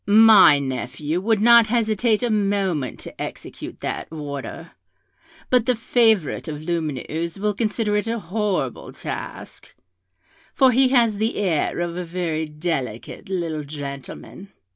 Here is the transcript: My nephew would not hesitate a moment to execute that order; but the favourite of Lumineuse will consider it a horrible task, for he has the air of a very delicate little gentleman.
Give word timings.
My 0.07 0.57
nephew 0.57 1.21
would 1.21 1.41
not 1.41 1.67
hesitate 1.67 2.23
a 2.23 2.31
moment 2.31 2.99
to 3.01 3.21
execute 3.21 3.81
that 3.81 4.07
order; 4.11 4.71
but 5.51 5.67
the 5.67 5.75
favourite 5.75 6.47
of 6.47 6.59
Lumineuse 6.63 7.37
will 7.37 7.53
consider 7.53 7.95
it 7.95 8.07
a 8.07 8.17
horrible 8.17 8.93
task, 8.93 9.75
for 10.55 10.71
he 10.71 10.87
has 10.87 11.17
the 11.19 11.35
air 11.35 11.77
of 11.81 11.95
a 11.97 12.03
very 12.03 12.47
delicate 12.47 13.29
little 13.29 13.63
gentleman. 13.63 14.51